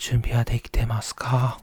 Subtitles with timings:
[0.00, 1.60] 準備はできてますか？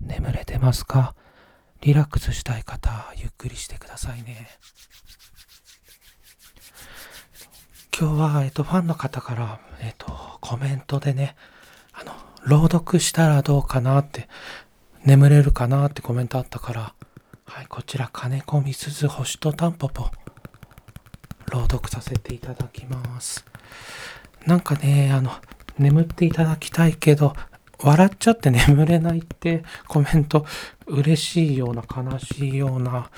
[0.00, 1.14] 眠れてますか？
[1.82, 4.48] リラックスしたい方、ゆっくりしてくださいね。
[7.96, 11.36] 今日は、えっと、ファンの方から、えっと、コメントでね、
[11.92, 12.12] あの、
[12.46, 14.30] 朗読したらどうかなって、
[15.04, 16.94] 眠れるかなってコメントあったから、
[17.44, 20.10] はい、こちら、金子みすず星とタンポポ、
[21.48, 23.44] 朗読させていただきます。
[24.46, 25.32] なんかね、あの、
[25.78, 27.34] 眠っていただきたいけど、
[27.80, 30.44] 笑っちゃって眠れないってコメント
[30.86, 33.10] 嬉しいような悲しいような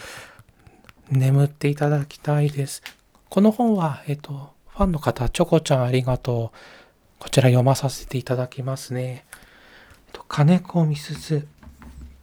[1.11, 2.83] 眠っていただきたいです。
[3.29, 6.57] この本は、えっと、ファンの方、チョコちゃんありがとう。
[7.19, 9.25] こちら読まさせていただきますね。
[10.07, 11.47] えっと、金子みすず。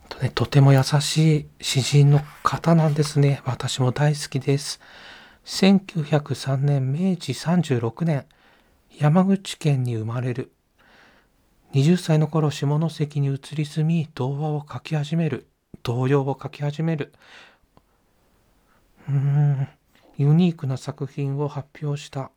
[0.09, 3.41] とね、とても優しい詩人の方なんですね。
[3.45, 4.80] 私も大好きです。
[5.48, 8.26] 1903年、明治36年、
[9.00, 10.52] 山口県に生まれる。
[11.73, 15.48] 20歳の頃下関に移り住み童話を書き始める。
[15.84, 17.14] 童謡を書き始める。
[19.08, 19.68] うーん
[20.18, 22.30] ユニークな作品を発表した。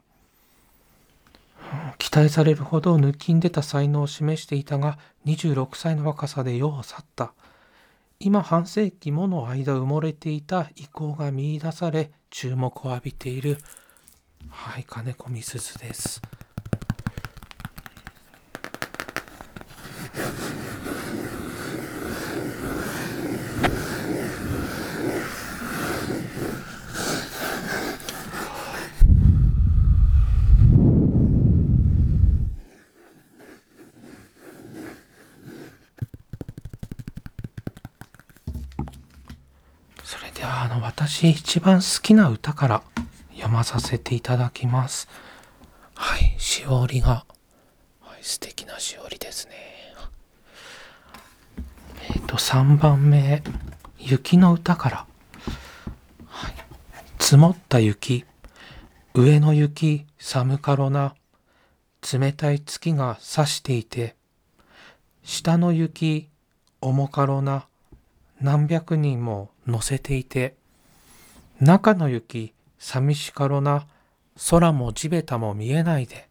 [1.98, 7.32] 期待されるほど抜きんでた才能を示していたが26歳の若さで世を去った。
[8.22, 13.56] 今半世紀もの間埋もれていた遺構が見いだされ注目を浴びている
[14.50, 16.20] はい金子みすずです。
[40.02, 42.82] それではあの私一番好きな歌から
[43.32, 45.08] 読まさせていただきます。
[45.96, 47.26] はい、しおりが、
[48.00, 49.52] はい、素敵なしおりですね。
[52.08, 53.42] えっ、ー、と3番目
[53.98, 55.06] 雪の歌から、
[56.28, 56.54] はい、
[57.18, 58.24] 積もった雪
[59.12, 61.16] 上の雪寒かろな
[62.10, 64.14] 冷たい月が差していて
[65.24, 66.28] 下の雪
[66.80, 67.66] 重かろな
[68.40, 70.59] 何百人も乗せていて
[71.60, 73.86] 中の雪寂しかろな。
[74.48, 76.28] 空も地べたも見えないで。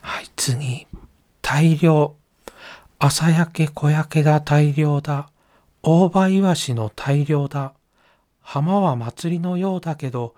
[0.00, 0.86] はい次。
[1.42, 2.14] 大量。
[3.00, 5.30] 朝焼け小焼けだ大量だ。
[5.82, 7.74] 大葉イワシの大量だ。
[8.40, 10.34] 浜は祭りのようだけど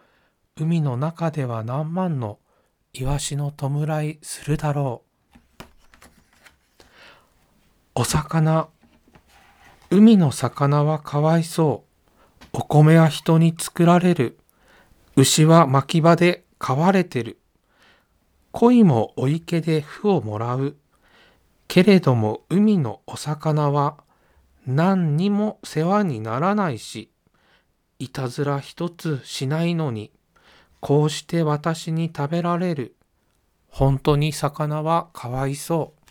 [0.57, 2.39] 海の中では何万の
[2.93, 5.63] イワシの弔いするだろう。
[7.95, 8.69] お魚。
[9.95, 11.85] 海の魚はかわいそ
[12.43, 12.47] う。
[12.55, 14.39] お米は人に作られる。
[15.17, 17.39] 牛は牧場で飼われてる。
[18.53, 20.77] 鯉もお池で麩をもらう。
[21.69, 23.99] けれども海のお魚は
[24.67, 27.11] 何にも世話にならないし
[27.99, 30.11] いたずら一つしないのに
[30.81, 32.97] こうして私に食べられる。
[33.69, 36.02] 本当に魚はかわいそう。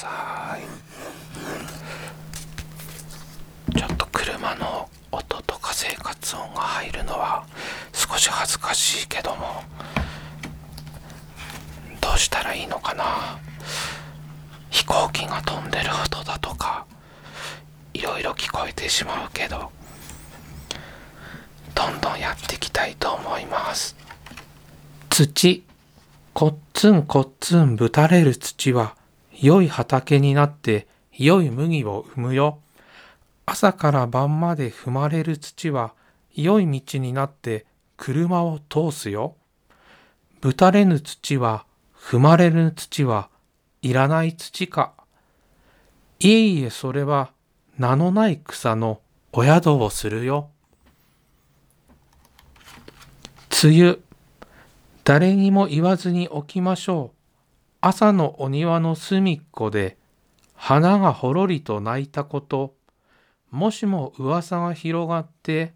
[0.00, 0.62] さい。
[3.78, 7.44] ちょっと車の音とか生活音が入るのは
[7.92, 9.62] 少し恥ずかしいけども
[12.00, 13.04] どうしたらいいのかな？
[14.70, 16.86] 飛行機が飛んでる音だとか
[17.92, 19.70] いろいろ聞こえてしまうけど
[21.74, 23.94] どんどんやっていきたいと思います。
[25.10, 25.62] 土。
[26.32, 28.94] こっつんこっつんぶたれる土は
[29.40, 32.60] 良い畑になって良い麦を生むよ
[33.46, 35.94] 朝から晩まで踏まれる土は
[36.34, 37.66] 良い道になって
[37.96, 39.36] 車を通すよ
[40.40, 41.64] ぶたれぬ土は
[41.94, 43.28] 踏まれる土は
[43.82, 44.92] いらない土か
[46.20, 47.32] いえいえそれは
[47.78, 49.00] 名のない草の
[49.32, 50.50] お宿をするよ。
[53.62, 53.98] 梅雨、
[55.02, 57.19] 誰にも言わずに起きましょう。
[57.82, 59.96] 朝のお庭の隅っこで
[60.54, 62.74] 花がほろりと泣いたこと、
[63.50, 65.72] もしも噂が広がって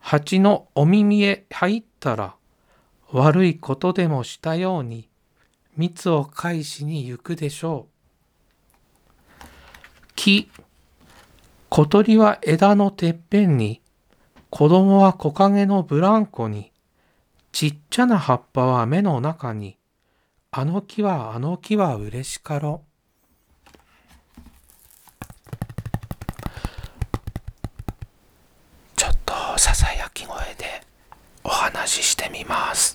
[0.00, 2.34] 蜂のお耳へ入ったら
[3.12, 5.08] 悪いことでもしたように
[5.76, 9.44] 蜜を返しに行くでしょう。
[10.16, 10.48] 木
[11.68, 13.82] 小鳥は枝のてっぺんに
[14.48, 16.72] 子供は木陰のブランコに
[17.52, 19.76] ちっちゃな葉っぱは目の中に
[20.56, 22.84] あの木はあの木は嬉しかろ。
[28.94, 30.80] ちょっとささやき声で
[31.42, 32.93] お話ししてみます。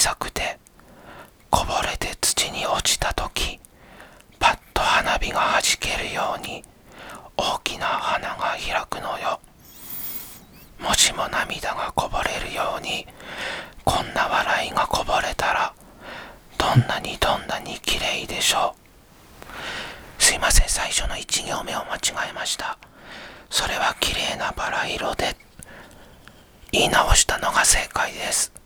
[0.00, 0.58] さくて
[1.50, 3.60] こぼれて土に落ちた時
[4.38, 6.64] パッと花火がはじけるように
[7.36, 9.38] 大きな花が開くのよ。
[10.78, 13.06] もしも涙がこぼれるように
[13.84, 15.74] こんな笑いがこぼれたら
[16.56, 18.74] どんなにどんなに綺麗でしょ
[20.18, 20.22] う。
[20.22, 22.78] すいません最初の1行目を間違えました。
[23.50, 25.36] それは綺麗なバラ色で
[26.72, 28.59] 言い直したのが正解です。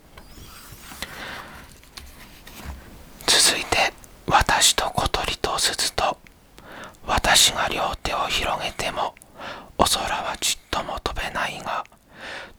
[3.26, 3.92] 続いて
[4.26, 6.16] 私と小鳥と鈴と
[7.06, 9.14] 私が両手を広げても
[9.78, 11.84] お空はちっとも飛べないが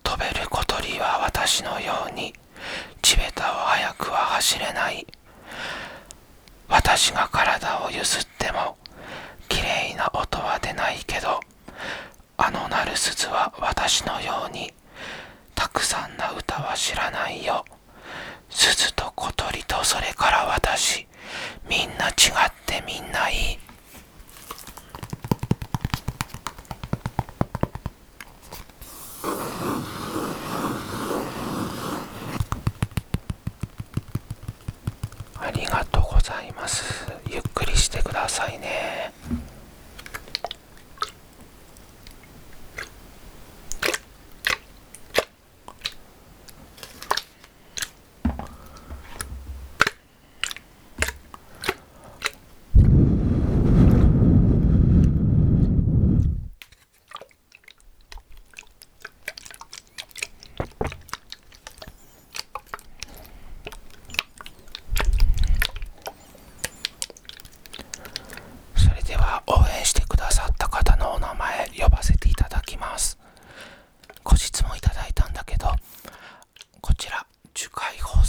[0.03, 2.33] 飛べる小鳥は私のように
[3.01, 5.05] 地べたを早くは走れない。
[6.67, 8.77] 私が体をゆすっても
[9.47, 11.39] きれいな音は出ないけど
[12.37, 14.71] あの鳴る鈴は私のように
[15.53, 17.63] たくさんな歌は知らないよ
[18.49, 21.07] 鈴と小鳥とそれから私
[21.69, 23.64] みんな違ってみんないい。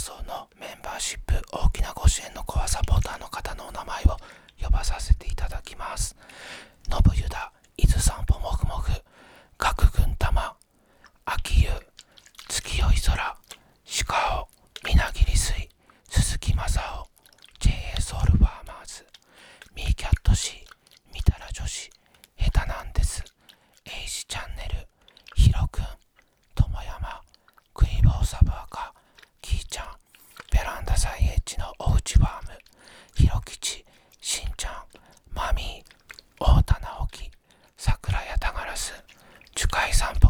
[0.07, 4.15] 送のメンバーシップ大きなご支援のコアサポーターの方のお名前を
[4.63, 6.15] 呼ばさせていただきます。
[6.89, 7.51] 信ぶゆだ。
[7.75, 8.89] 伊豆散歩もふもふ
[9.57, 10.55] 各軍玉。
[11.25, 11.69] 秋湯
[12.47, 13.37] 月夜い空。
[14.07, 14.47] 鹿尾
[14.87, 15.67] みなぎり水
[16.07, 18.36] 鈴木正雄 JA ソウル
[39.97, 40.26] example.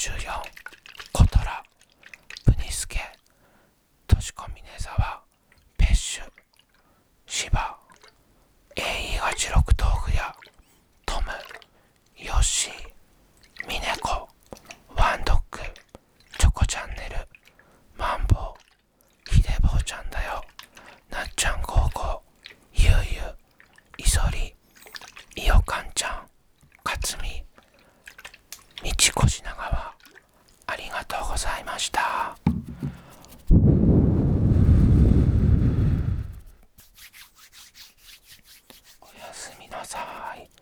[0.00, 0.42] 这样。
[39.90, 39.98] さ
[40.38, 40.59] い